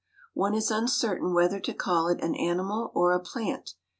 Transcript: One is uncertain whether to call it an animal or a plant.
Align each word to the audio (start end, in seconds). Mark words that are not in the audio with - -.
One 0.33 0.55
is 0.55 0.71
uncertain 0.71 1.31
whether 1.31 1.59
to 1.59 1.75
call 1.75 2.07
it 2.07 2.23
an 2.23 2.33
animal 2.33 2.91
or 2.95 3.13
a 3.13 3.19
plant. 3.19 3.75